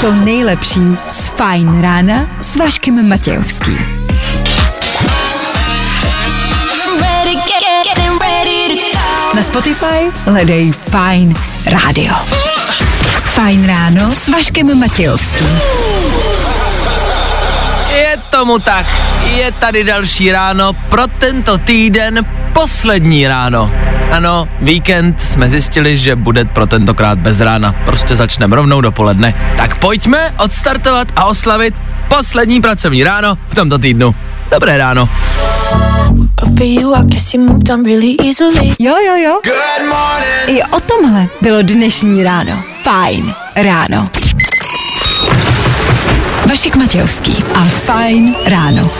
[0.00, 0.80] to nejlepší
[1.10, 3.78] z Fajn rána s Vaškem Matějovským.
[9.34, 11.34] Na Spotify hledej Fajn
[11.66, 12.14] rádio.
[13.24, 15.60] Fajn ráno s Vaškem Matějovským.
[17.90, 18.86] Je tomu tak,
[19.22, 23.72] je tady další ráno, pro tento týden poslední ráno.
[24.10, 27.74] Ano, víkend jsme zjistili, že bude pro tentokrát bez rána.
[27.84, 29.54] Prostě začneme rovnou dopoledne.
[29.56, 31.74] Tak pojďme odstartovat a oslavit
[32.08, 34.14] poslední pracovní ráno v tomto týdnu.
[34.50, 35.08] Dobré ráno.
[38.78, 39.40] Jo, jo, jo.
[40.46, 42.62] I o tomhle bylo dnešní ráno.
[42.82, 44.08] Fajn ráno.
[46.48, 48.90] Vašek Matějovský a Fajn ráno.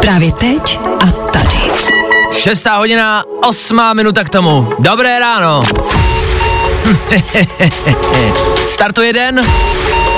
[0.00, 0.85] Právě teď.
[2.38, 4.72] Šestá hodina, osmá minuta k tomu.
[4.78, 5.60] Dobré ráno.
[8.66, 9.40] Startuje den,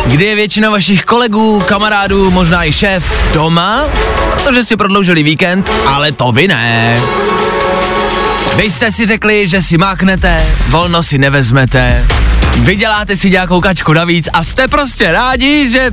[0.07, 3.85] kdy je většina vašich kolegů, kamarádů, možná i šéf doma,
[4.35, 7.01] protože si prodloužili víkend, ale to vy ne.
[8.57, 12.07] Vy jste si řekli, že si máknete, volno si nevezmete,
[12.57, 15.91] vyděláte si nějakou kačku navíc a jste prostě rádi, že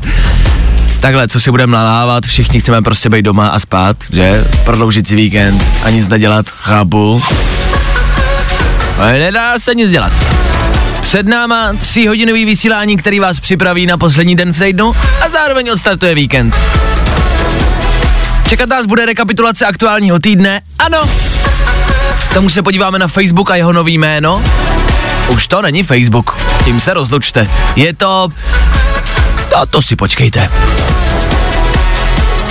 [0.99, 4.47] takhle, co si budeme nalávat, všichni chceme prostě být doma a spát, že?
[4.65, 7.23] Prodloužit si víkend a nic nedělat, chápu.
[8.97, 10.13] Ale nedá se nic dělat.
[11.01, 16.15] Před náma tříhodinový vysílání, který vás připraví na poslední den v týdnu a zároveň odstartuje
[16.15, 16.57] víkend.
[18.49, 21.09] Čekat nás bude rekapitulace aktuálního týdne, ano.
[22.33, 24.43] Tomu se podíváme na Facebook a jeho nový jméno.
[25.27, 27.47] Už to není Facebook, tím se rozlučte.
[27.75, 28.29] Je to...
[29.51, 30.49] No to si počkejte.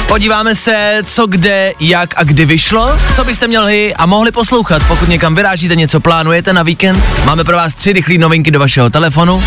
[0.08, 5.08] Podíváme se, co kde, jak a kdy vyšlo, co byste měli a mohli poslouchat, pokud
[5.08, 7.04] někam vyrážíte, něco plánujete na víkend.
[7.24, 9.44] Máme pro vás tři rychlé novinky do vašeho telefonu.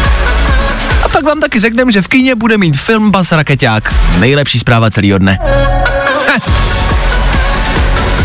[1.04, 3.94] A pak vám taky řekneme, že v kyně bude mít film Bas Raketák.
[4.20, 5.40] Nejlepší zpráva celého dne.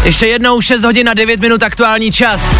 [0.04, 2.56] Ještě jednou 6 hodin a 9 minut aktuální čas.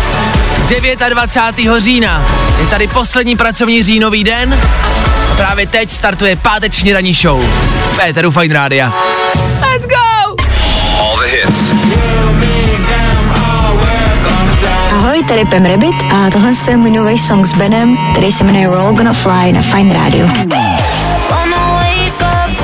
[1.09, 1.81] 29.
[1.81, 2.27] října.
[2.61, 4.61] Je tady poslední pracovní říjnový den.
[5.33, 7.45] A právě teď startuje páteční ranní show.
[7.97, 8.93] V éteru Fine Rádia.
[9.61, 10.37] Let's go!
[11.01, 11.73] All the hits.
[14.91, 18.67] Ahoj, tady Pem Rabbit a tohle je můj nový song s Benem, který se jmenuje
[18.67, 20.29] Roll Gonna Fly na Fine Radio.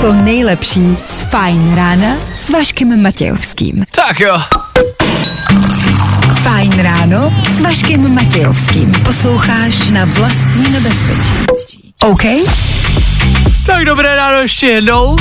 [0.01, 3.85] To nejlepší z Fajn rána s Vaškem Matějovským.
[3.95, 4.39] Tak jo.
[6.43, 8.93] Fajn ráno s Vaškem Matějovským.
[8.93, 11.58] Posloucháš na vlastní nebezpečí.
[12.03, 12.23] OK?
[13.67, 15.17] Tak dobré ráno ještě jednou.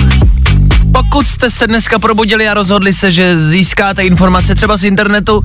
[0.91, 5.43] Pokud jste se dneska probudili a rozhodli se, že získáte informace třeba z internetu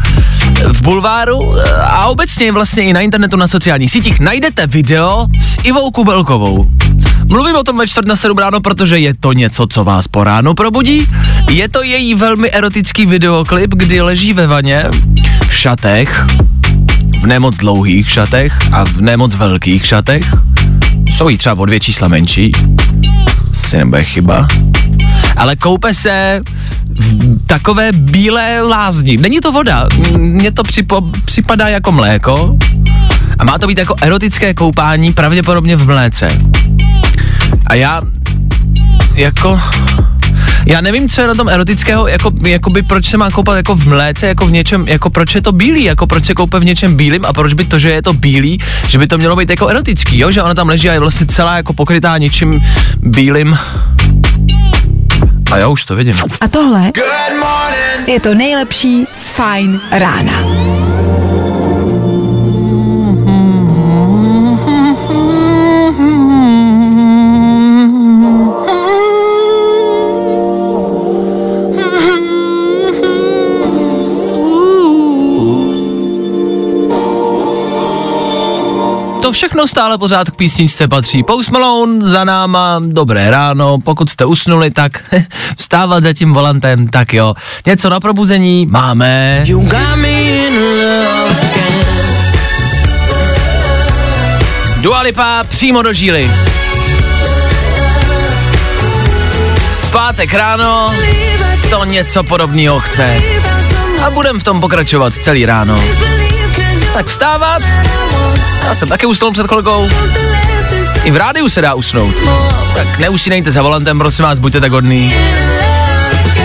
[0.73, 5.59] v bulváru eh, a obecně vlastně i na internetu na sociálních sítích, najdete video s
[5.65, 6.67] Ivou Kubelkovou.
[7.25, 10.25] Mluvím o tom ve čtvrt na sedm ráno, protože je to něco, co vás po
[10.25, 11.07] ránu probudí.
[11.51, 14.85] Je to její velmi erotický videoklip, kdy leží ve vaně
[15.49, 16.27] v šatech,
[17.21, 20.52] v nemoc dlouhých šatech a v nemoc velkých šatech.
[21.15, 22.53] Jsou jí třeba o dvě čísla menší,
[23.53, 24.47] si nebude chyba.
[25.37, 26.41] Ale koupe se
[26.89, 29.17] v takové bílé lázni.
[29.17, 29.87] Není to voda,
[30.17, 32.57] mně to připo, připadá jako mléko.
[33.39, 36.39] A má to být jako erotické koupání, pravděpodobně v mléce.
[37.67, 38.03] A já,
[39.15, 39.61] jako,
[40.67, 43.89] já nevím, co je na tom erotického, jako, jakoby proč se má koupat jako v
[43.89, 46.97] mléce, jako v něčem, jako proč je to bílý, jako proč se koupe v něčem
[46.97, 49.69] bílým a proč by to, že je to bílý, že by to mělo být jako
[49.69, 52.65] erotický, jo, že ona tam leží a je vlastně celá jako pokrytá něčím
[52.97, 53.59] bílým.
[55.53, 56.15] A já už to vidím.
[56.41, 56.93] A tohle
[58.07, 60.33] je to nejlepší z Fajn rána.
[79.43, 81.23] Všechno stále pořád k písničce patří.
[81.23, 85.15] Post Malone za náma, dobré ráno, pokud jste usnuli, tak
[85.59, 87.35] vstávat za tím volantem, tak jo.
[87.67, 89.43] Něco na probuzení máme.
[89.47, 91.37] You got me in love
[94.81, 96.31] Dua Lipa přímo do žíly.
[99.93, 100.95] Pátek ráno
[101.71, 103.21] to něco podobného chce.
[104.05, 105.81] A budem v tom pokračovat celý ráno.
[106.93, 107.63] Tak vstávat,
[108.65, 109.89] já jsem taky usnul před kolegou.
[111.05, 112.15] I v rádiu se dá usnout.
[112.75, 115.15] Tak neusínejte za volantem, prosím vás, buďte tak hodný.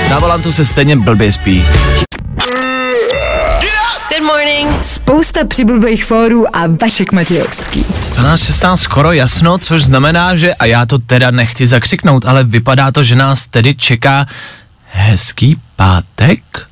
[0.09, 1.65] Na volantu se stejně blbě spí.
[4.09, 4.83] Good morning.
[4.83, 7.81] Spousta přibulbých fórů a Vašek Matějovský.
[7.81, 13.03] 12.16 skoro jasno, což znamená, že, a já to teda nechci zakřiknout, ale vypadá to,
[13.03, 14.25] že nás tedy čeká
[14.91, 16.66] hezký pátek.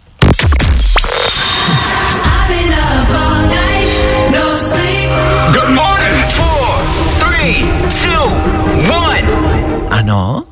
[10.06, 10.44] Ano?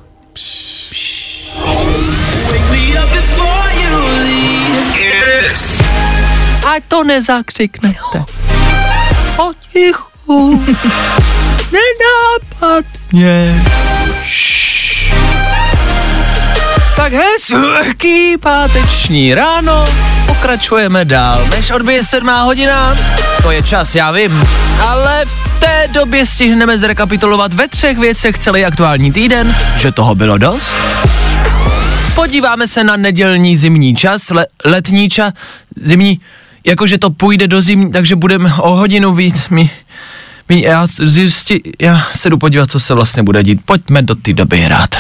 [6.66, 8.26] Ať to nezakřiknete.
[9.36, 10.66] Potichu.
[11.72, 13.64] Nenápadně.
[14.24, 15.14] Šš.
[16.96, 19.86] Tak hezký páteční ráno,
[20.26, 22.98] pokračujeme dál, než odbije sedmá hodina,
[23.44, 24.44] to je čas, já vím,
[24.88, 30.38] ale v té době stihneme zrekapitulovat ve třech věcech celý aktuální týden, že toho bylo
[30.38, 30.78] dost.
[32.16, 35.34] Podíváme se na nedělní zimní čas, le, letní čas,
[35.76, 36.20] zimní,
[36.66, 39.70] jakože to půjde do zimní, takže budeme o hodinu víc, mi,
[40.50, 44.34] mi já, zjistí, já se jdu podívat, co se vlastně bude dít, pojďme do té
[44.34, 44.96] doby hrát.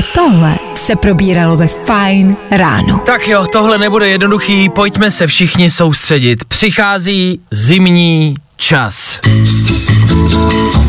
[0.00, 3.02] I tohle se probíralo ve Fine ráno.
[3.06, 6.44] Tak jo, tohle nebude jednoduchý, pojďme se všichni soustředit.
[6.44, 9.18] Přichází zimní čas.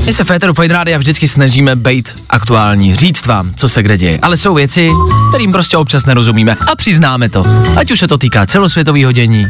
[0.05, 4.19] My se Féteru Fine Rádia vždycky snažíme být aktuální, říct vám, co se kde děje.
[4.21, 4.91] Ale jsou věci,
[5.29, 7.45] kterým prostě občas nerozumíme a přiznáme to.
[7.75, 9.47] Ať už se to týká celosvětového dění,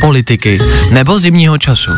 [0.00, 0.58] politiky
[0.90, 1.90] nebo zimního času.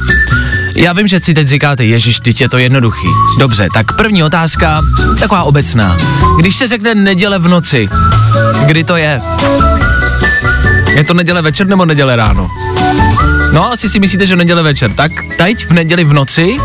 [0.75, 3.09] Já vím, že si teď říkáte, ježiš, teď je to jednoduchý.
[3.39, 4.81] Dobře, tak první otázka,
[5.21, 5.97] taková obecná.
[6.39, 7.89] Když se řekne neděle v noci,
[8.67, 9.21] kdy to je?
[10.95, 12.51] Je to neděle večer nebo neděle ráno?
[13.53, 14.91] No, asi si myslíte, že neděle večer.
[14.93, 16.57] Tak teď v neděli v noci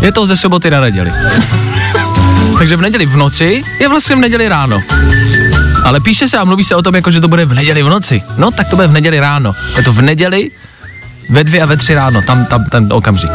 [0.00, 1.12] je to ze soboty na neděli.
[2.58, 4.80] Takže v neděli v noci je vlastně v neděli ráno.
[5.84, 7.88] Ale píše se a mluví se o tom, jako že to bude v neděli v
[7.88, 8.22] noci.
[8.36, 9.54] No, tak to bude v neděli ráno.
[9.76, 10.50] Je to v neděli
[11.28, 13.30] ve dvě a ve tři ráno, tam, tam ten okamžik.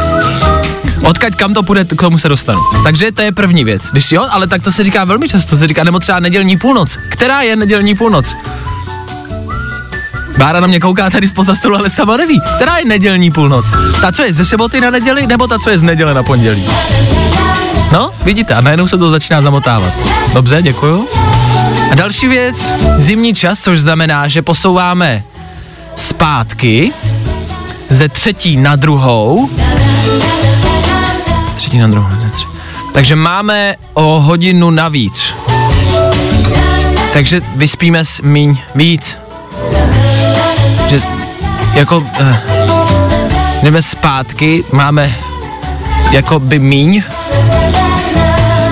[1.04, 2.60] Odkaď kam to půjde, k tomu se dostanu.
[2.84, 3.82] Takže to je první věc.
[3.92, 6.98] Když jo, ale tak to se říká velmi často, se říká, nebo třeba nedělní půlnoc.
[7.10, 8.36] Která je nedělní půlnoc?
[10.38, 12.42] Bára na mě kouká tady spoza stolu, ale sama neví.
[12.56, 13.66] Která je nedělní půlnoc?
[14.02, 16.68] Ta, co je ze soboty na neděli, nebo ta, co je z neděle na pondělí?
[17.92, 19.94] No, vidíte, a najednou se to začíná zamotávat.
[20.34, 21.08] Dobře, děkuju.
[21.92, 25.24] A další věc, zimní čas, což znamená, že posouváme
[25.96, 26.94] zpátky
[27.90, 29.50] ze třetí na druhou.
[31.46, 32.52] Z třetí na druhou, ze třetí.
[32.94, 35.34] Takže máme o hodinu navíc.
[37.14, 39.18] Takže vyspíme s míň víc.
[40.90, 41.00] Že
[41.74, 42.36] jako uh,
[43.64, 45.16] jdeme zpátky, máme
[46.12, 47.04] jako by míň,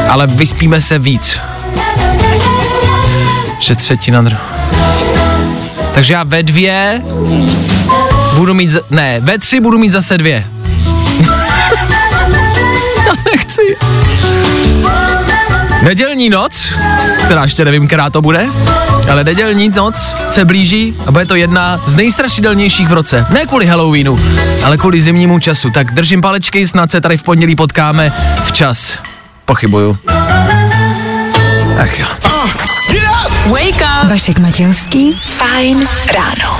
[0.09, 1.37] ale vyspíme se víc.
[3.59, 4.41] Že třetí na druhou.
[5.93, 7.01] Takže já ve dvě
[8.37, 10.45] budu mít, z- ne, ve tři budu mít zase dvě.
[13.05, 13.61] Já nechci.
[15.81, 16.73] Nedělní noc,
[17.25, 18.47] která ještě nevím, která to bude,
[19.11, 23.25] ale nedělní noc se blíží a bude to jedna z nejstrašidelnějších v roce.
[23.29, 24.19] Ne kvůli Halloweenu,
[24.63, 25.69] ale kvůli zimnímu času.
[25.69, 28.13] Tak držím palečky, snad se tady v pondělí potkáme
[28.45, 28.97] včas.
[29.45, 29.97] Pochybuju.
[31.79, 32.05] Ach jo.
[33.47, 34.09] Wake up.
[34.09, 35.85] Vašek Matějovský, Fine
[36.15, 36.59] ráno.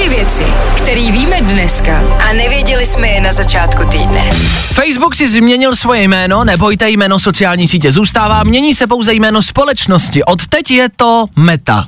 [0.00, 0.42] Tři věci,
[0.76, 4.30] které víme dneska a nevěděli jsme je na začátku týdne.
[4.72, 10.24] Facebook si změnil svoje jméno, nebojte, jméno sociální sítě zůstává, mění se pouze jméno společnosti.
[10.24, 11.84] Od teď je to Meta.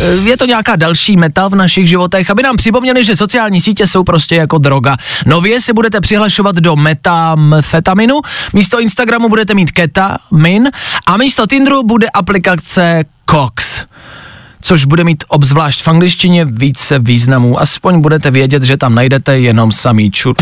[0.00, 3.86] E, Je to nějaká další meta v našich životech, aby nám připomněli, že sociální sítě
[3.86, 4.96] jsou prostě jako droga.
[5.26, 8.20] Nově se budete přihlašovat do metamfetaminu,
[8.52, 10.70] místo Instagramu budete mít ketamin
[11.06, 13.87] a místo Tinderu bude aplikace Cox
[14.60, 17.60] což bude mít obzvlášť v angličtině více významů.
[17.60, 20.36] Aspoň budete vědět, že tam najdete jenom samý čur.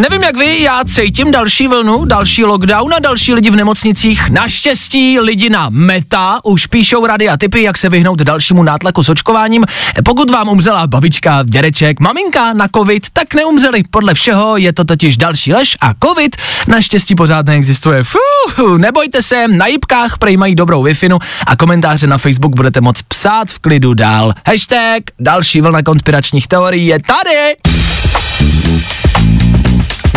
[0.00, 4.30] Nevím jak vy, já cítím další vlnu, další lockdown a další lidi v nemocnicích.
[4.30, 9.08] Naštěstí lidi na Meta už píšou rady a typy, jak se vyhnout dalšímu nátlaku s
[9.08, 9.64] očkováním.
[10.04, 13.82] Pokud vám umřela babička, dědeček, maminka na covid, tak neumřeli.
[13.90, 16.36] Podle všeho je to totiž další lež a covid
[16.68, 18.04] naštěstí pořád neexistuje.
[18.04, 20.94] Fuh, nebojte se, na jipkách prej mají dobrou wi
[21.46, 24.32] a komentáře na Facebook budete moc psát v klidu dál.
[24.46, 27.56] Hashtag další vlna konspiračních teorií je tady.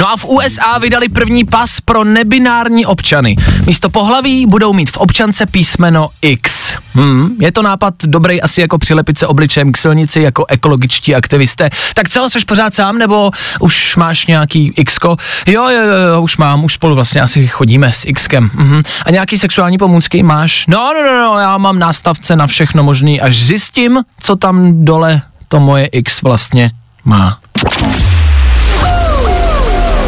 [0.03, 3.35] No a v USA vydali první pas pro nebinární občany.
[3.65, 6.73] Místo pohlaví budou mít v občance písmeno X.
[6.93, 11.69] Hmm, je to nápad dobrý asi jako přilepit se obličejem k silnici jako ekologičtí aktivisté.
[11.93, 15.17] Tak co, jsi pořád sám nebo už máš nějaký Xko?
[15.47, 18.49] Jo, jo, jo, jo, už mám, už spolu vlastně asi chodíme s Xkem.
[18.53, 18.83] Mhm.
[19.05, 20.65] A nějaký sexuální pomůcky máš?
[20.67, 25.21] No, no, no, no, já mám nástavce na všechno možný, až zjistím, co tam dole
[25.47, 26.71] to moje X vlastně
[27.05, 27.42] má.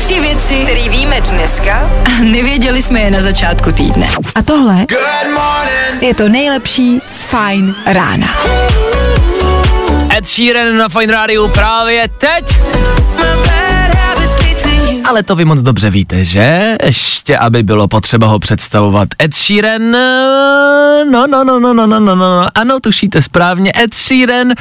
[0.05, 4.07] Tři věci, které víme dneska a nevěděli jsme je na začátku týdne.
[4.35, 4.85] A tohle
[6.01, 8.27] je to nejlepší z Fine rána.
[10.17, 12.57] Ed Sheeran na Fine Radio právě teď.
[15.07, 16.77] Ale to vy moc dobře víte, že?
[16.83, 19.09] Ještě, aby bylo potřeba ho představovat.
[19.21, 23.93] Ed Sheeran, eh, no, no, no, no, no, no, no, no, ano, tušíte správně, Ed
[23.93, 24.53] Sheeran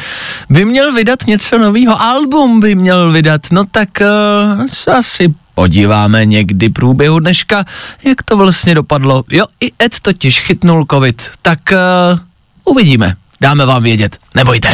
[0.50, 6.26] by měl vydat něco nového, album by měl vydat, no tak uh, se asi podíváme
[6.26, 7.64] někdy průběhu dneška,
[8.04, 9.24] jak to vlastně dopadlo.
[9.30, 12.18] Jo, i Ed totiž chytnul covid, tak uh,
[12.64, 14.68] uvidíme, dáme vám vědět, nebojte.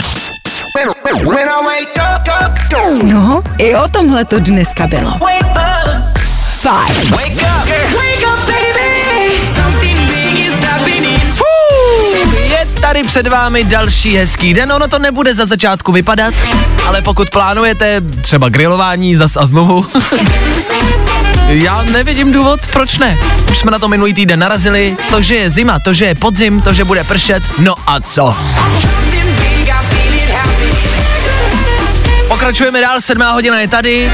[0.76, 0.88] When,
[1.28, 1.89] when up,
[3.02, 5.18] No, i o tomhle to dneska bylo.
[6.52, 7.10] Fajn.
[7.10, 9.38] wake up, wake up, baby.
[9.54, 11.20] Something big is happening.
[12.48, 16.34] Je tady před vámi další hezký den, ono to nebude za začátku vypadat,
[16.86, 19.86] ale pokud plánujete třeba grilování zas a znovu,
[21.48, 23.18] já nevidím důvod, proč ne.
[23.50, 26.62] Už jsme na to minulý týden narazili, to, že je zima, to, že je podzim,
[26.62, 28.36] to, že bude pršet, no a co?
[32.40, 34.10] Pokračujeme dál, sedmá hodina je tady.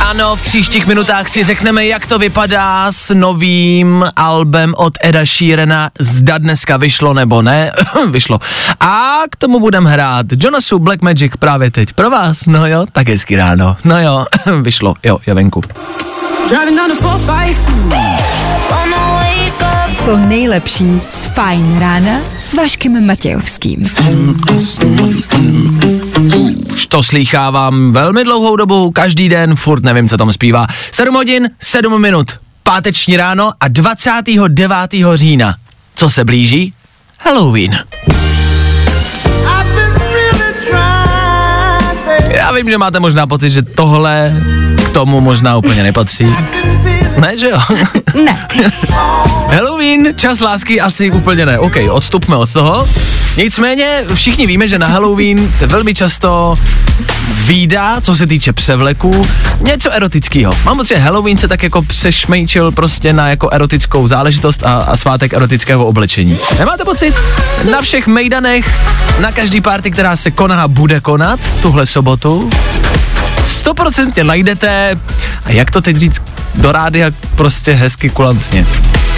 [0.00, 5.90] Ano, v příštích minutách si řekneme, jak to vypadá s novým albem od Eda Sheerana,
[6.00, 7.70] zda dneska vyšlo nebo ne,
[8.10, 8.40] vyšlo.
[8.80, 13.08] A k tomu budeme hrát Jonasu Black Magic právě teď pro vás, no jo, tak
[13.08, 14.24] hezky ráno, no jo,
[14.62, 15.60] vyšlo, jo, je venku.
[20.04, 23.90] To nejlepší z Fajn rána s Vaškem Matějovským.
[26.88, 30.66] To slýchávám velmi dlouhou dobu, každý den, furt nevím, co tam zpívá.
[30.92, 34.74] 7 hodin, 7 minut, páteční ráno a 29.
[35.14, 35.54] října.
[35.94, 36.74] Co se blíží?
[37.20, 37.78] Halloween.
[42.28, 44.42] Já vím, že máte možná pocit, že tohle
[44.86, 46.26] k tomu možná úplně nepatří.
[47.16, 47.58] Ne, že jo?
[48.24, 48.48] Ne.
[49.48, 51.58] Halloween, čas lásky asi úplně ne.
[51.58, 52.88] OK, odstupme od toho.
[53.36, 56.58] Nicméně všichni víme, že na Halloween se velmi často
[57.34, 59.26] výdá, co se týče převleku,
[59.60, 60.54] něco erotického.
[60.64, 64.96] Mám pocit, že Halloween se tak jako přešmejčil prostě na jako erotickou záležitost a, a
[64.96, 66.38] svátek erotického oblečení.
[66.58, 67.14] Nemáte pocit?
[67.70, 68.74] Na všech mejdanech,
[69.20, 72.50] na každý party, která se koná a bude konat tuhle sobotu,
[73.44, 74.98] stoprocentně najdete,
[75.44, 76.22] a jak to teď říct
[76.54, 78.66] do rádia prostě hezky kulantně.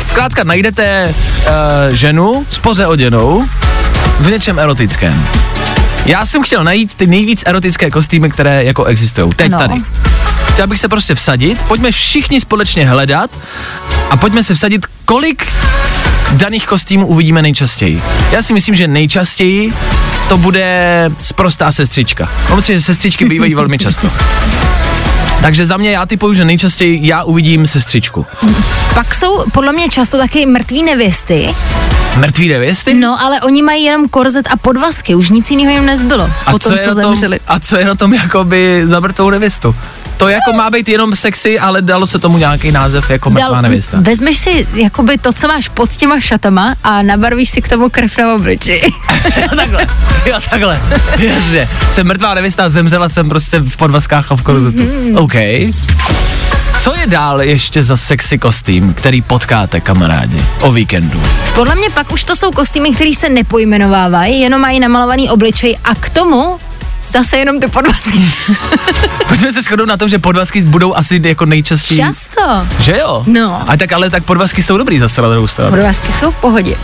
[0.04, 3.44] Zkrátka najdete uh, ženu s poze oděnou
[4.20, 5.26] v něčem erotickém.
[6.06, 9.30] Já jsem chtěl najít ty nejvíc erotické kostýmy, které jako existují.
[9.36, 9.58] Teď Ano.
[9.68, 9.82] tady.
[10.52, 13.30] Chtěl bych se prostě vsadit, pojďme všichni společně hledat
[14.10, 15.46] a pojďme se vsadit, kolik
[16.32, 18.02] daných kostýmů uvidíme nejčastěji.
[18.32, 19.72] Já si myslím, že nejčastěji
[20.28, 22.28] to bude sprostá sestřička.
[22.50, 24.10] Mám si, že sestřičky bývají velmi často.
[25.42, 28.26] Takže za mě já typuju, že nejčastěji já uvidím sestřičku.
[28.94, 31.54] Pak jsou podle mě často taky mrtví nevěsty,
[32.16, 32.94] Mrtví nevěsty?
[32.94, 36.72] no ale oni mají jenom korzet a podvazky, už nic jiného jim nezbylo po tom,
[36.72, 37.40] je co na tom, zemřeli.
[37.48, 39.74] a co je na tom jakoby za mrtvou nevěstu?
[40.16, 43.98] To jako má být jenom sexy, ale dalo se tomu nějaký název jako mrtvá nevěsta.
[44.00, 48.18] vezmeš si jakoby to, co máš pod těma šatama a nabarvíš si k tomu krev
[48.18, 48.82] na obliči.
[49.56, 49.86] takhle,
[50.26, 50.80] jo takhle,
[51.18, 51.68] jasně.
[51.92, 54.82] Jsem mrtvá nevěsta, zemřela jsem prostě v podvazkách a v korzetu.
[54.82, 55.16] Mhm.
[55.16, 55.34] OK.
[56.80, 61.22] Co je dál ještě za sexy kostým, který potkáte, kamarádi, o víkendu?
[61.54, 65.94] Podle mě pak už to jsou kostýmy, které se nepojmenovávají, jenom mají namalovaný obličej a
[65.94, 66.58] k tomu
[67.08, 68.32] zase jenom ty podvazky.
[69.28, 72.00] Pojďme se shodnout na tom, že podvazky budou asi jako nejčastěji.
[72.00, 72.66] Často.
[72.80, 73.24] Že jo?
[73.26, 73.64] No.
[73.70, 75.70] A tak ale tak podvazky jsou dobrý zase na druhou stranu.
[75.70, 76.76] Podvazky jsou v pohodě.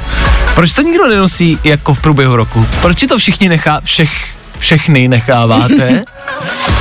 [0.54, 2.66] Proč to nikdo nenosí jako v průběhu roku?
[2.82, 4.10] Proč to všichni nechá, všech,
[4.58, 6.04] všechny necháváte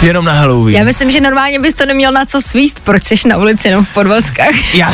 [0.02, 0.78] jenom na Halloween?
[0.78, 3.86] Já myslím, že normálně bys to neměl na co svíst, proč jsi na ulici jenom
[3.86, 4.74] v podvazkách.
[4.76, 4.94] Já,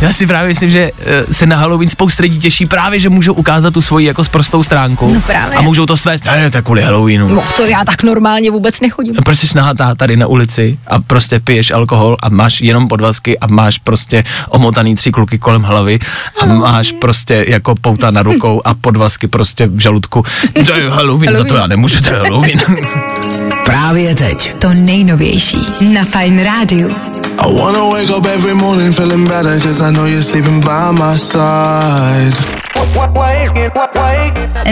[0.00, 3.32] já si právě myslím, že eh, se na Halloween spousta lidí těší právě, že můžou
[3.32, 5.14] ukázat tu svoji jako sprostou stránku.
[5.14, 5.58] No právě.
[5.58, 7.28] A můžou to svést, ne, ne, tak kvůli Halloweenu.
[7.28, 9.14] No to já tak normálně vůbec nechodím.
[9.18, 13.38] A Proč jsi nahatá tady na ulici a prostě piješ alkohol a máš jenom podvazky
[13.38, 15.98] a máš prostě omotaný tři kluky kolem hlavy
[16.40, 20.24] a máš prostě jako pouta na rukou a podvazky prostě v žaludku.
[20.66, 22.60] To je Halloween, za to já nemůžu, to je Halloween.
[23.68, 24.54] Právě teď.
[24.58, 26.96] To nejnovější na Fine Rádiu.
[27.38, 31.18] I wanna wake up every morning feeling better cause I know you're sleeping by my
[31.18, 32.36] side.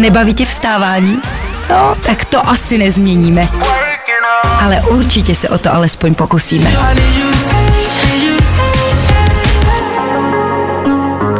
[0.01, 1.19] Nebaví tě vstávání?
[1.71, 3.49] No, tak to asi nezměníme.
[4.61, 6.73] Ale určitě se o to alespoň pokusíme.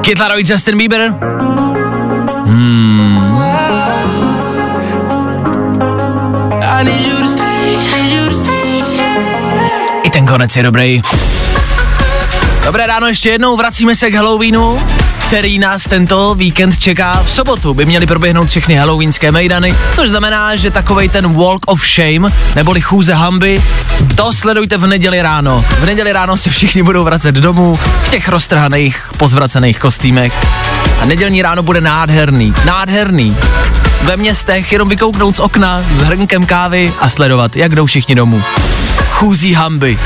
[0.01, 1.15] Kid Laroi, Justin Bieber.
[6.79, 7.46] I
[10.17, 11.03] ten konec je dobrý.
[12.65, 14.79] Dobré ráno ještě jednou, vracíme se k Halloweenu,
[15.27, 17.23] který nás tento víkend čeká.
[17.27, 21.87] V sobotu by měly proběhnout všechny halloweenské mejdany, což znamená, že takovej ten walk of
[21.87, 23.63] shame, neboli chůze hamby,
[24.15, 25.65] to sledujte v neděli ráno.
[25.81, 30.47] V neděli ráno se všichni budou vracet domů v těch roztrhaných, pozvracených kostýmech.
[31.01, 33.37] A nedělní ráno bude nádherný, nádherný.
[34.03, 38.43] Ve městech jenom vykouknout z okna s hrnkem kávy a sledovat, jak jdou všichni domů.
[39.11, 39.99] Chůzí hamby.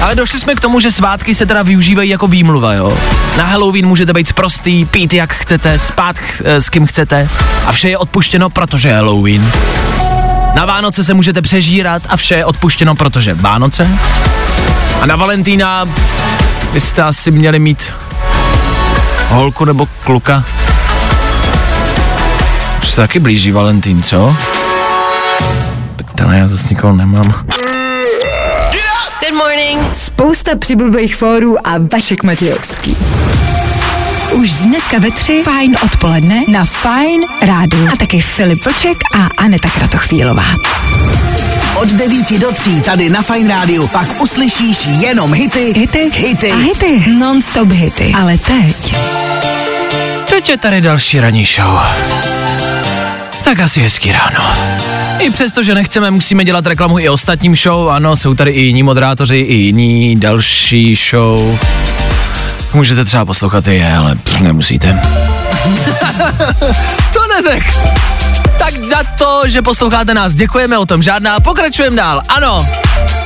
[0.00, 2.98] Ale došli jsme k tomu, že svátky se teda využívají jako výmluva, jo.
[3.36, 7.28] Na Halloween můžete být prostý, pít jak chcete, spát ch- eh, s kým chcete
[7.66, 9.52] a vše je odpuštěno, protože je Halloween.
[10.54, 13.88] Na Vánoce se můžete přežírat a vše je odpuštěno, protože Vánoce.
[15.00, 15.88] A na Valentína
[16.72, 17.88] byste asi měli mít
[19.28, 20.44] holku nebo kluka.
[22.86, 24.36] Už se taky blíží Valentín, co?
[25.96, 27.44] Ptele, já zase nikoho nemám.
[29.92, 32.96] Spousta přibulbých fórů a Vašek Matějovský.
[34.32, 37.88] Už dneska ve tři fajn odpoledne na Fine Rádiu.
[37.92, 40.44] A taky Filip Vlček a Aneta Kratochvílová.
[41.74, 46.52] Od 9 do 3 tady na Fine Rádiu pak uslyšíš jenom hity, Hity, hity.
[46.52, 48.12] a hity, non-stop hity.
[48.18, 48.96] Ale teď
[50.30, 51.80] Teď je tady další ranní show.
[53.46, 54.52] Tak asi hezký ráno.
[55.18, 57.88] I přesto, že nechceme, musíme dělat reklamu i ostatním show.
[57.88, 61.58] Ano, jsou tady i jiní moderátoři, i jiní další show.
[62.74, 65.02] Můžete třeba poslouchat i je, ale pff, nemusíte.
[67.12, 67.62] to neřek.
[68.58, 71.40] Tak za to, že posloucháte nás, děkujeme o tom žádná.
[71.40, 72.22] Pokračujeme dál.
[72.28, 72.66] Ano,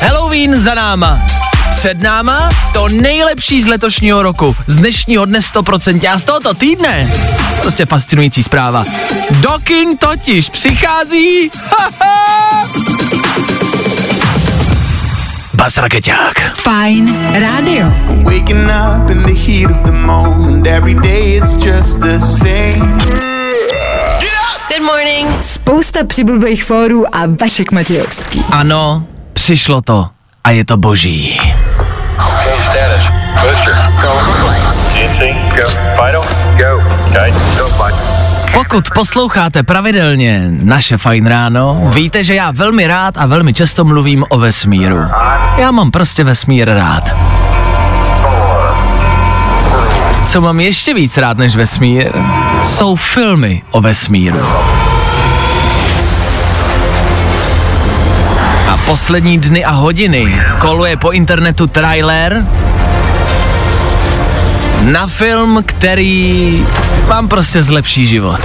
[0.01, 1.40] Halloween za náma.
[1.71, 4.57] Před náma to nejlepší z letošního roku.
[4.67, 7.13] Z dnešního dne 100% a z tohoto týdne.
[7.63, 8.85] Prostě fascinující zpráva.
[9.31, 11.51] Do kin totiž přichází...
[15.55, 16.55] Bas Rakeťák.
[16.55, 17.87] Fine Rádio.
[18.23, 23.01] Waking up in the heat of the moment, every day it's just the same.
[25.41, 28.45] Spousta přibulbých fórů a Vašek Matějovský.
[28.51, 30.09] Ano, přišlo to
[30.45, 31.41] a je to boží.
[38.55, 44.25] Pokud posloucháte pravidelně naše Fajn ráno, víte, že já velmi rád a velmi často mluvím
[44.29, 45.05] o vesmíru.
[45.57, 47.15] Já mám prostě vesmír rád.
[50.27, 52.13] Co mám ještě víc rád než vesmír,
[52.65, 54.41] jsou filmy o vesmíru.
[58.91, 62.47] Poslední dny a hodiny koluje po internetu trailer
[64.81, 66.67] na film, který
[67.07, 68.41] vám prostě zlepší život.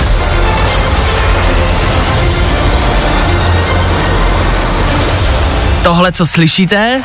[5.83, 7.01] Tohle, co slyšíte,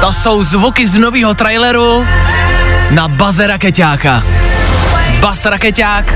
[0.00, 2.06] to jsou zvuky z nového traileru
[2.90, 4.22] na Baze Rakeťáka.
[5.20, 6.14] Baz Rakeťák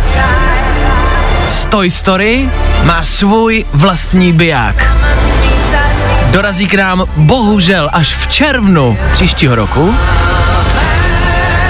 [1.47, 2.51] z Toy Story
[2.83, 4.93] má svůj vlastní biják.
[6.31, 9.95] Dorazí k nám bohužel až v červnu příštího roku,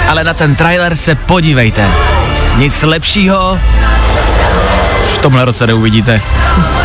[0.09, 1.87] ale na ten trailer se podívejte.
[2.55, 3.59] Nic lepšího
[5.13, 6.21] v tomhle roce neuvidíte.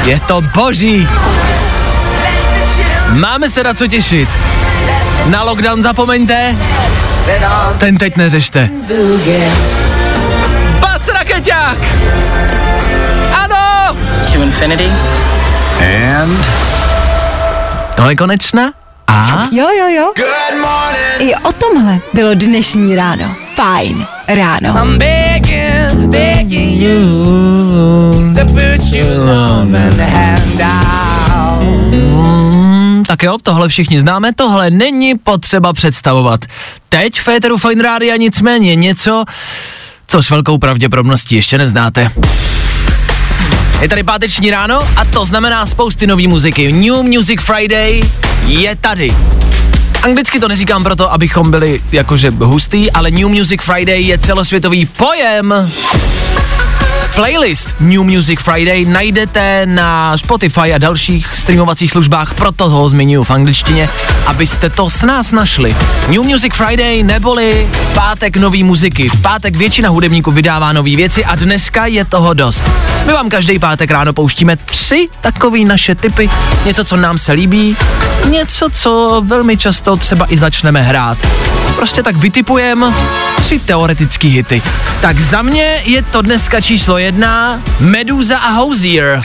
[0.04, 1.08] Je to boží.
[3.08, 4.28] Máme se na co těšit.
[5.26, 6.56] Na lockdown zapomeňte,
[7.78, 8.70] ten teď neřešte.
[10.80, 11.78] Bas Rakeťák!
[14.32, 14.90] To infinity
[15.80, 16.38] And
[17.96, 18.72] To je konečná?
[19.06, 19.48] A?
[19.52, 20.12] Jo, jo, jo.
[20.16, 21.30] Good morning.
[21.30, 23.34] I o tomhle bylo dnešní ráno.
[23.54, 24.72] Fajn ráno.
[31.60, 36.40] Mm, tak jo, tohle všichni známe, tohle není potřeba představovat.
[36.88, 39.24] Teď v Féteru Fine Rádia nicméně něco,
[40.06, 42.10] co s velkou pravděpodobností ještě neznáte.
[43.82, 46.72] Je tady páteční ráno a to znamená spousty nový muziky.
[46.72, 48.00] New Music Friday
[48.46, 49.16] je tady.
[50.02, 55.72] Anglicky to neříkám proto, abychom byli jakože hustý, ale New Music Friday je celosvětový pojem,
[57.14, 63.30] Playlist New Music Friday najdete na Spotify a dalších streamovacích službách, proto ho zmiňuji v
[63.30, 63.88] angličtině,
[64.26, 65.76] abyste to s nás našli.
[66.08, 69.08] New Music Friday neboli pátek nový muziky.
[69.08, 72.64] V pátek většina hudebníků vydává nové věci a dneska je toho dost.
[73.06, 76.30] My vám každý pátek ráno pouštíme tři takový naše typy,
[76.64, 77.76] něco, co nám se líbí,
[78.30, 81.18] něco, co velmi často třeba i začneme hrát.
[81.76, 82.86] Prostě tak vytipujeme
[83.36, 84.62] tři teoretický hity.
[85.00, 89.20] Tak za mě je to dneska číslo jedna Meduza a Hosier.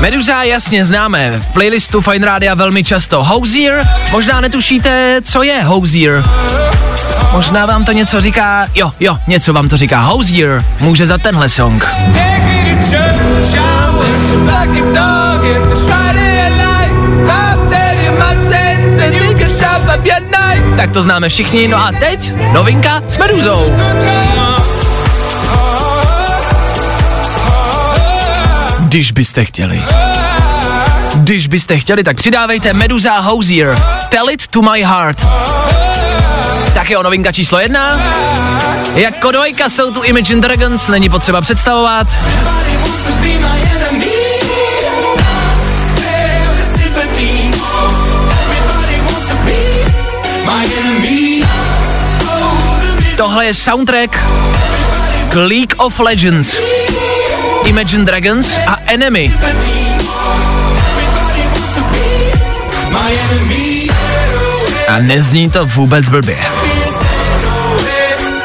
[0.00, 3.24] Meduza jasně známe, v playlistu Fine Rádia velmi často.
[3.24, 6.24] Hosier, možná netušíte, co je Hosier.
[7.32, 10.00] Možná vám to něco říká, jo, jo, něco vám to říká.
[10.00, 11.86] Hosier může za tenhle song.
[20.76, 23.76] Tak to známe všichni, no a teď novinka s Meduzou.
[28.78, 29.82] Když byste chtěli.
[31.14, 33.78] Když byste chtěli, tak přidávejte Meduza a Hosier.
[34.08, 35.26] Tell it to my heart.
[36.80, 38.00] Tak jo, novinka číslo jedna.
[38.94, 42.16] Jako dvojka jsou tu Imagine Dragons, není potřeba představovat.
[53.16, 54.24] Tohle je soundtrack
[55.28, 56.56] k League of Legends.
[57.64, 59.34] Imagine Dragons a Enemy.
[64.88, 66.69] A nezní to vůbec blbě.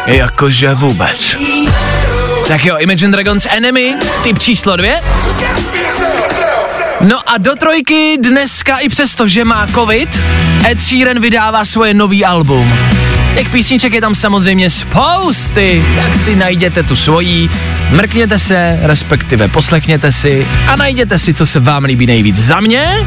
[0.07, 1.35] Jakože vůbec.
[2.47, 5.01] Tak jo, Imagine Dragons Enemy, typ číslo dvě.
[7.01, 10.19] No a do trojky dneska i přesto, že má covid,
[10.69, 12.73] Ed Sheeran vydává svoje nový album.
[13.37, 17.49] Těch písniček je tam samozřejmě spousty, tak si najděte tu svojí,
[17.89, 22.37] mrkněte se, respektive poslechněte si a najděte si, co se vám líbí nejvíc.
[22.37, 23.05] Za mě?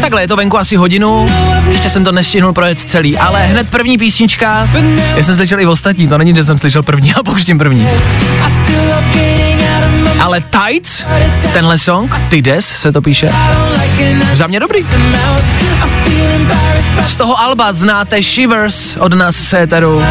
[0.00, 1.28] Takhle je to venku asi hodinu,
[1.68, 4.68] ještě jsem to nestihnul projet celý, ale hned první písnička,
[5.16, 7.88] já jsem slyšel i ostatní, to není, že jsem slyšel první a pouštím první.
[10.20, 11.04] Ale Tights,
[11.52, 13.32] tenhle song, Tides se to píše,
[14.32, 14.86] za mě dobrý.
[17.06, 20.02] Z toho alba znáte Shivers od nás z Éteru.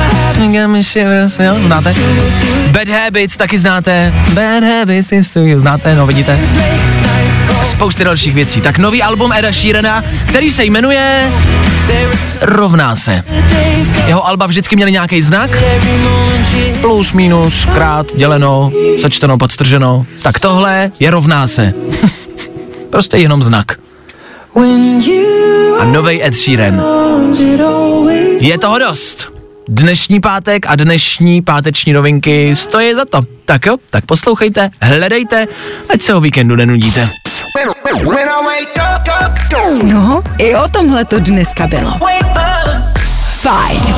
[0.84, 1.96] Shivers, jo, znáte?
[2.72, 4.14] Bad Habits taky znáte.
[4.34, 5.14] Bad Habits
[5.58, 6.40] znáte, no vidíte.
[7.64, 8.62] Spousty dalších věcí.
[8.62, 11.32] Tak nový album Eda Sheerana, který se jmenuje
[12.42, 13.24] Rovná se.
[14.08, 15.52] Jeho alba vždycky měly nějaký znak.
[16.82, 20.06] Plus, minus, krát, děleno, sečteno, podstrženo.
[20.24, 21.74] Tak tohle je rovná se.
[22.90, 23.80] prostě jenom znak.
[25.80, 26.84] A novej Ed Sheeran.
[28.40, 29.32] Je toho dost.
[29.68, 33.22] Dnešní pátek a dnešní páteční novinky stojí za to.
[33.46, 35.48] Tak jo, tak poslouchejte, hledejte,
[35.90, 37.10] ať se o víkendu nenudíte.
[39.84, 41.92] No, i o tomhle to dneska bylo.
[43.32, 43.96] Fajn.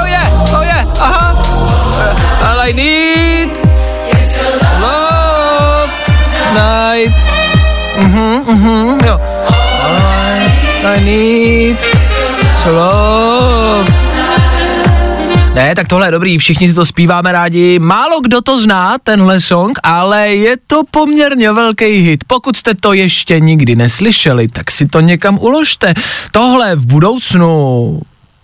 [0.00, 1.42] Oh yeah, oh yeah, aha.
[2.48, 3.50] All I need
[4.80, 5.90] love
[6.48, 7.14] tonight.
[7.96, 9.20] Mhm, mhm, jo.
[10.84, 11.76] All I need
[12.66, 14.09] love.
[15.54, 17.78] Ne, tak tohle je dobrý, všichni si to zpíváme rádi.
[17.78, 22.24] Málo kdo to zná, tenhle song, ale je to poměrně velký hit.
[22.26, 25.94] Pokud jste to ještě nikdy neslyšeli, tak si to někam uložte.
[26.30, 28.00] Tohle v budoucnu,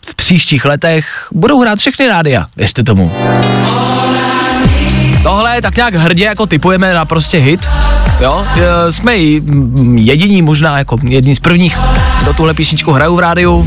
[0.06, 3.12] v příštích letech, budou hrát všechny rádia, věřte tomu.
[5.22, 7.68] Tohle tak nějak hrdě jako typujeme na prostě hit.
[8.20, 9.16] Jo, e, jsme
[9.94, 11.78] jediní možná jako jedni z prvních,
[12.22, 13.64] kdo tuhle písničku hrajou v rádiu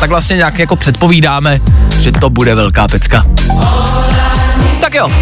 [0.00, 1.60] tak vlastně nějak jako předpovídáme,
[2.00, 3.24] že to bude velká pecka.
[4.80, 5.12] Tak jo.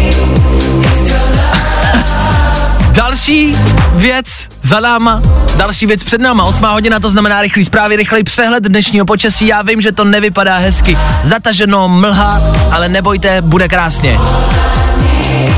[2.91, 3.51] Další
[3.95, 5.21] věc za náma,
[5.57, 9.47] další věc před náma, 8 hodina, to znamená rychlý zprávy, rychlý přehled dnešního počasí.
[9.47, 14.19] Já vím, že to nevypadá hezky, zataženo, mlha, ale nebojte, bude krásně.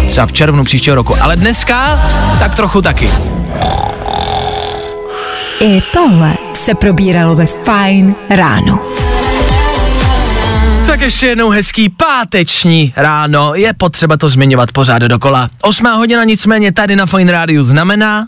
[0.10, 2.02] Třeba v červnu příštího roku, ale dneska
[2.40, 3.10] tak trochu taky.
[5.60, 8.80] I tohle se probíralo ve Fajn ráno.
[10.92, 13.56] Tak ještě jednou hezký páteční ráno.
[13.56, 15.50] Je potřeba to zmiňovat pořád dokola.
[15.62, 18.26] Osmá hodina nicméně tady na Fine Rádiu znamená...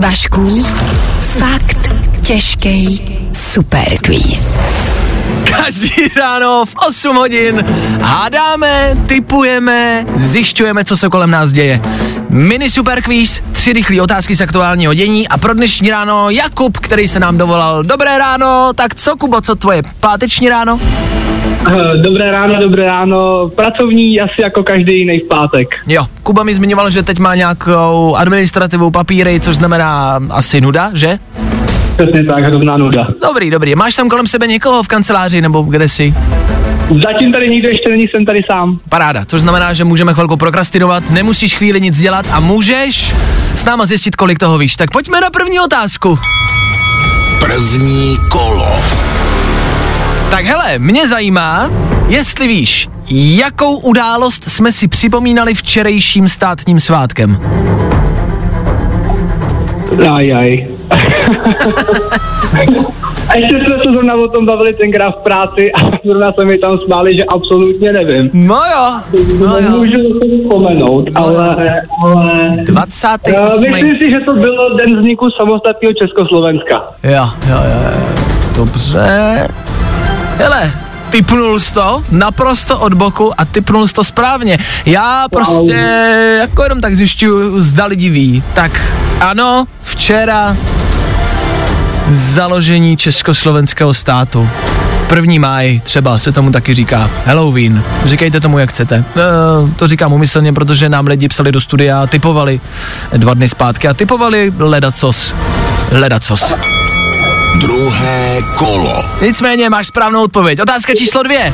[0.00, 0.64] Vašku,
[1.20, 3.02] fakt těžký
[3.32, 4.62] superquiz.
[5.50, 7.64] Každý ráno v 8 hodin
[8.00, 11.80] hádáme, typujeme, zjišťujeme, co se kolem nás děje.
[12.28, 17.08] Mini super quiz, tři rychlé otázky z aktuálního dění a pro dnešní ráno Jakub, který
[17.08, 17.82] se nám dovolal.
[17.84, 20.80] Dobré ráno, tak co Kubo, co tvoje páteční ráno?
[21.68, 23.50] Eh, Dobré ráno, dobré ráno.
[23.56, 25.68] Pracovní asi jako každý jiný v pátek.
[25.86, 31.18] Jo, Kuba mi zmiňoval, že teď má nějakou administrativu papíry, což znamená asi nuda, že?
[31.96, 33.06] Přesně tak, hrozná nuda.
[33.22, 33.74] Dobrý, dobrý.
[33.74, 36.14] Máš tam kolem sebe někoho v kanceláři nebo kde jsi?
[37.04, 38.78] Zatím tady nikdo ještě není, jsem tady sám.
[38.88, 43.14] Paráda, což znamená, že můžeme chvilku prokrastinovat, nemusíš chvíli nic dělat a můžeš
[43.54, 44.76] s náma zjistit, kolik toho víš.
[44.76, 46.18] Tak pojďme na první otázku.
[47.40, 48.76] První kolo.
[50.30, 51.70] Tak hele, mě zajímá,
[52.08, 57.40] jestli víš, jakou událost jsme si připomínali včerejším státním svátkem.
[60.12, 60.66] Aj, aj.
[63.28, 66.58] a ještě jsme se zrovna o tom bavili tenkrát v práci a zrovna se mi
[66.58, 68.30] tam smáli, že absolutně nevím.
[68.32, 69.00] No jo,
[69.38, 69.70] no jo.
[69.70, 72.50] Můžu to vzpomenout, ale, ale...
[72.64, 73.34] 28.
[73.34, 76.82] Uh, myslím si, že to bylo den vzniku samostatného Československa.
[77.02, 78.14] Jo, jo, jo, jo.
[78.56, 79.48] Dobře.
[80.38, 80.72] Hele,
[81.10, 84.58] typnul jsi to naprosto od boku a typnul jsi to správně.
[84.86, 85.72] Já prostě
[86.40, 88.42] jako jenom tak zjišťuju, zda lidi ví.
[88.54, 88.80] Tak
[89.20, 90.56] ano, včera
[92.10, 94.48] založení Československého státu.
[95.08, 97.10] První máj třeba se tomu taky říká.
[97.24, 97.82] Halloween.
[98.04, 98.96] Říkejte tomu, jak chcete.
[98.96, 99.04] E,
[99.76, 102.60] to říkám umyslně, protože nám lidi psali do studia a typovali
[103.16, 105.34] dva dny zpátky a typovali ledacos.
[105.92, 106.54] Ledacos.
[107.58, 109.04] Druhé kolo.
[109.22, 110.62] Nicméně máš správnou odpověď.
[110.62, 111.52] Otázka číslo dvě.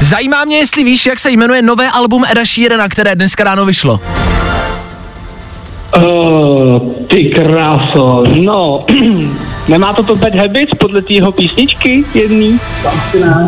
[0.00, 4.00] Zajímá mě, jestli víš, jak se jmenuje nové album Eda Sheerana, které dneska ráno vyšlo.
[5.96, 8.84] Uh, ty kráso, no,
[9.68, 12.60] nemá to to Bad Habits podle té jeho písničky jedný?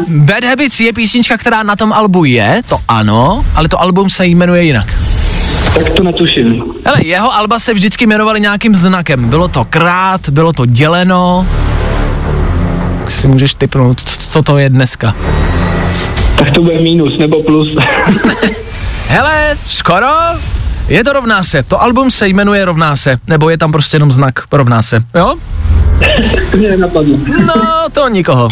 [0.09, 4.27] Bad Habits je písnička, která na tom albu je, to ano, ale to album se
[4.27, 4.87] jmenuje jinak.
[5.75, 6.64] Tak to netuším.
[6.85, 9.29] Hele, jeho alba se vždycky jmenovaly nějakým znakem.
[9.29, 11.47] Bylo to krát, bylo to děleno.
[13.03, 15.15] Tak si můžeš typnout, co to je dneska.
[16.37, 17.69] Tak to bude mínus nebo plus.
[19.09, 20.07] Hele, skoro.
[20.88, 21.62] Je to rovná se.
[21.62, 23.17] To album se jmenuje Rovná se.
[23.27, 25.03] Nebo je tam prostě jenom znak Rovná se.
[25.15, 25.35] Jo?
[26.57, 27.17] Mě nenapadlo.
[27.47, 28.49] No, to nikoho.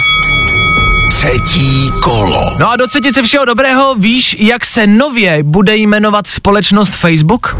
[1.09, 2.57] Třetí kolo.
[2.59, 7.57] No a do třetice všeho dobrého víš, jak se nově bude jmenovat společnost Facebook?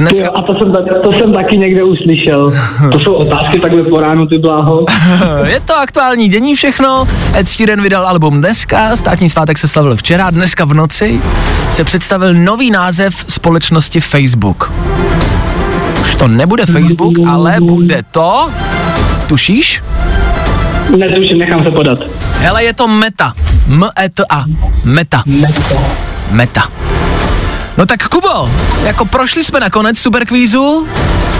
[0.00, 0.24] Dneska...
[0.24, 2.52] Jo, a to jsem, to jsem taky někde uslyšel.
[2.92, 4.84] To jsou otázky takhle po ránu, ty bláho.
[5.50, 7.08] Je to aktuální dění všechno.
[7.36, 11.20] Ed Sheeran vydal album dneska, státní svátek se slavil včera, dneska v noci
[11.70, 14.72] se představil nový název společnosti Facebook.
[16.00, 18.50] Už to nebude Facebook, ale bude to...
[19.26, 19.82] Tušíš?
[20.96, 21.98] Netuším, nechám se podat.
[22.38, 23.32] Hele, je to Meta.
[23.68, 24.44] M-E-T-A.
[24.84, 25.22] Meta.
[26.30, 26.62] Meta.
[27.76, 28.50] No tak Kubo,
[28.84, 30.88] jako prošli jsme nakonec superkvízu,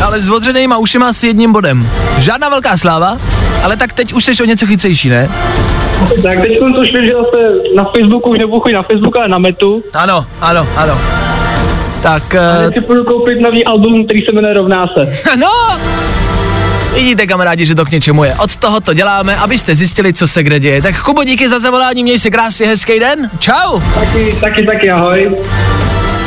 [0.05, 1.90] ale s odřenýma ušima s jedním bodem.
[2.18, 3.16] Žádná velká sláva,
[3.62, 5.31] ale tak teď už jsi o něco chycejší, ne?
[6.23, 9.29] Tak teď jsem to už vím, že zase na Facebooku už nebudu na Facebook, ale
[9.29, 9.83] na Metu.
[9.92, 11.01] Ano, ano, ano.
[12.03, 15.18] Tak, uh, si půjdu koupit nový album, který se jmenuje Rovná se.
[15.37, 15.79] no,
[16.94, 18.35] vidíte kamarádi, že to k něčemu je.
[18.35, 20.83] Od toho to děláme, abyste zjistili, co se kde děje.
[20.83, 23.31] Tak Kubo, díky za zavolání, měj si krásně hezký den.
[23.38, 23.81] Čau.
[23.94, 25.31] Taky, taky, taky, ahoj.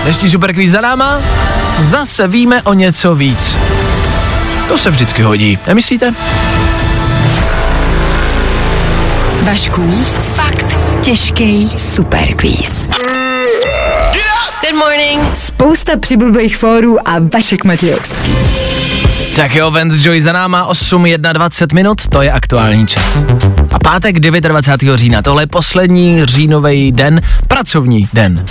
[0.07, 1.19] Dnešní superkvíz za náma.
[1.89, 3.57] Zase víme o něco víc.
[4.67, 6.13] To se vždycky hodí, nemyslíte?
[9.41, 9.91] Vašku,
[10.35, 12.89] fakt těžký superquiz.
[14.61, 15.21] Good morning.
[15.33, 18.31] Spousta přibulbých fórů a Vašek Matějovský.
[19.35, 23.25] Tak jo, Vance Joy za náma, 8.21 minut, to je aktuální čas.
[23.71, 24.97] A pátek 29.
[24.97, 28.45] října, tohle je poslední říjnový den, pracovní den.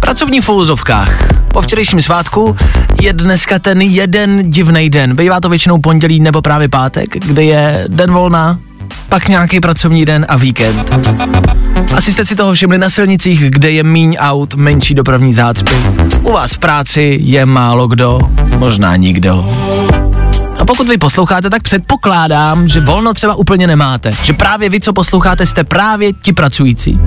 [0.00, 1.08] Pracovní v.
[1.52, 2.56] Po včerejším svátku
[3.02, 5.16] je dneska ten jeden divný den.
[5.16, 8.58] Bývá to většinou pondělí nebo právě pátek, kde je den volna,
[9.08, 10.94] pak nějaký pracovní den a víkend.
[11.96, 15.74] Asi jste si toho všimli na silnicích, kde je míň aut, menší dopravní zácpy.
[16.22, 18.18] U vás v práci je málo kdo,
[18.56, 19.50] možná nikdo.
[20.60, 24.12] A pokud vy posloucháte, tak předpokládám, že volno třeba úplně nemáte.
[24.22, 27.00] Že právě vy, co posloucháte, jste právě ti pracující.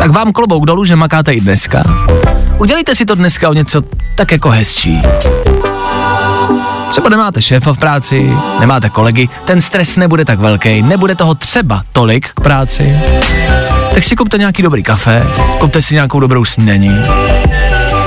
[0.00, 1.82] Tak vám klobouk dolů, že makáte i dneska.
[2.58, 3.82] Udělejte si to dneska o něco
[4.14, 5.02] tak jako hezčí.
[6.88, 11.82] Třeba nemáte šéfa v práci, nemáte kolegy, ten stres nebude tak velký, nebude toho třeba
[11.92, 12.98] tolik k práci.
[13.94, 15.26] Tak si kupte nějaký dobrý kafe,
[15.58, 17.02] kupte si nějakou dobrou snídaní.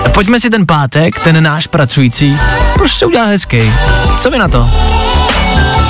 [0.06, 2.38] A pojďme si ten pátek, ten náš pracující,
[2.74, 3.74] prostě udělat hezký.
[4.20, 4.70] Co vy na to?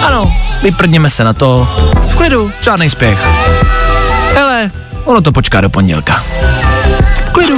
[0.03, 1.67] Ano, vyprdněme se na to.
[2.07, 3.27] V klidu, žádný spěch.
[4.33, 4.71] Hele,
[5.05, 6.23] ono to počká do pondělka.
[7.31, 7.57] Klidu.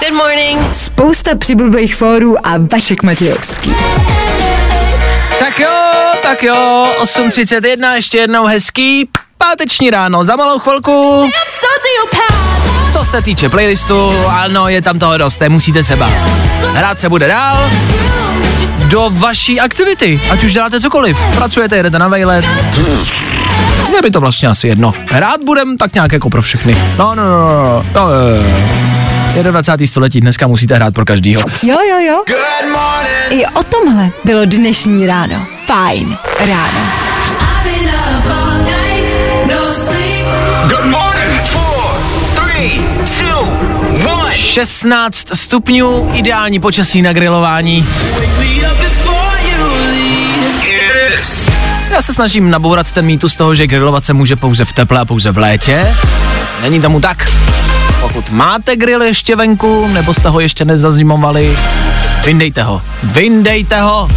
[0.00, 0.74] Good morning.
[0.74, 3.74] Spousta přibulbých fórů a Vašek Matějovský.
[5.38, 5.68] Tak jo,
[6.22, 11.30] tak jo, 8.31, ještě jednou hezký páteční ráno, za malou chvilku.
[12.92, 16.12] Co se týče playlistu, ano, je tam toho dost, nemusíte se bát.
[16.72, 17.70] Hrát se bude dál
[18.84, 21.18] do vaší aktivity, ať už děláte cokoliv.
[21.34, 22.44] Pracujete, jedete na vejlet.
[23.94, 24.92] Je by to vlastně asi jedno.
[25.06, 26.74] Hrát budem tak nějak jako pro všechny.
[26.98, 28.08] No, no, no, no,
[29.34, 29.50] no, no.
[29.50, 29.86] 21.
[29.86, 31.42] století, dneska musíte hrát pro každýho.
[31.62, 32.24] Jo, jo, jo.
[33.30, 35.46] I o tomhle bylo dnešní ráno.
[35.66, 36.80] Fajn ráno.
[40.68, 41.40] Good morning.
[41.44, 41.90] Four,
[42.34, 42.80] three,
[43.18, 43.40] two,
[44.22, 44.34] one.
[44.34, 47.86] 16 stupňů, ideální počasí na grilování.
[51.90, 55.04] Já se snažím nabourat ten mýtus toho, že grilovat se může pouze v teple a
[55.04, 55.96] pouze v létě.
[56.62, 57.30] Není tomu tak.
[58.00, 61.58] Pokud máte grill ještě venku, nebo jste ho ještě nezazimovali,
[62.24, 62.82] vyndejte ho.
[63.02, 64.08] Vyndejte ho.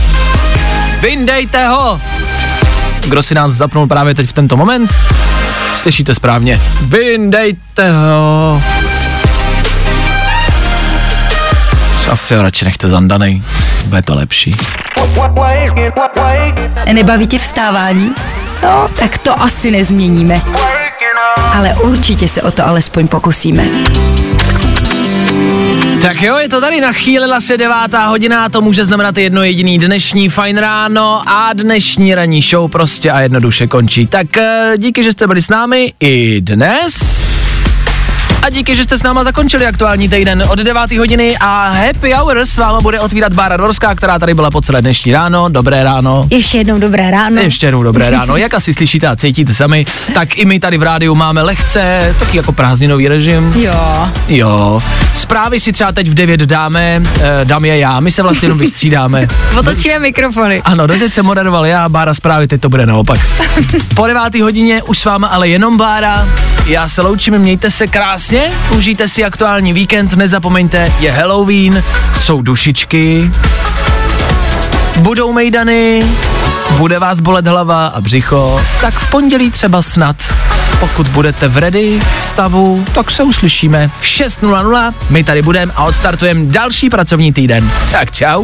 [1.02, 2.02] Vyndejte ho.
[3.08, 4.96] Kdo si nás zapnul právě teď v tento moment?
[5.76, 6.62] Slyšíte správně.
[6.82, 8.62] Vyndejte ho.
[12.12, 13.42] Asi ho radši nechte zandanej.
[13.86, 14.52] Bude to lepší.
[16.94, 18.12] Nebaví tě vstávání?
[18.64, 20.42] No, tak to asi nezměníme.
[21.54, 23.64] Ale určitě se o to alespoň pokusíme.
[26.02, 30.30] Tak jo, je to tady, nachýlila se devátá hodina to může znamenat jedno jediný dnešní
[30.30, 34.06] fajn ráno a dnešní ranní show prostě a jednoduše končí.
[34.06, 37.23] Tak eh, díky, že jste byli s námi i dnes.
[38.44, 40.92] A díky, že jste s náma zakončili aktuální týden od 9.
[40.92, 44.82] hodiny a Happy Hour s váma bude otvírat Bára Dorská, která tady byla po celé
[44.82, 45.50] dnešní ráno.
[45.50, 46.28] Dobré ráno.
[46.30, 47.42] Ještě jednou dobré ráno.
[47.42, 48.38] Ještě jednou dobré ráno.
[48.38, 52.38] Jak asi slyšíte a cítíte sami, tak i my tady v rádiu máme lehce, taky
[52.38, 53.54] jako prázdninový režim.
[53.56, 54.10] Jo.
[54.28, 54.80] Jo.
[55.16, 58.60] Zprávy si třeba teď v 9 dáme, eh, dám je já, my se vlastně jenom
[58.60, 59.22] vystřídáme.
[59.60, 60.62] Otočíme mikrofony.
[60.62, 63.20] Ano, doteď jsem moderoval já, Bára zprávy, teď to bude naopak.
[63.96, 64.36] Po 9.
[64.36, 66.28] hodině už s váma ale jenom Bára.
[66.66, 71.84] Já se loučím, mějte se krásně, užijte si aktuální víkend, nezapomeňte, je Halloween,
[72.22, 73.32] jsou dušičky,
[74.98, 76.06] budou mejdany,
[76.78, 80.16] bude vás bolet hlava a břicho, tak v pondělí třeba snad.
[80.80, 86.46] Pokud budete v ready stavu, tak se uslyšíme v 6.00, my tady budeme a odstartujeme
[86.46, 87.72] další pracovní týden.
[87.92, 88.44] Tak čau.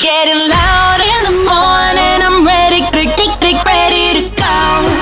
[0.00, 2.22] Getting loud in the morning.
[2.22, 3.06] I'm ready, ready,
[3.40, 3.89] ready, ready.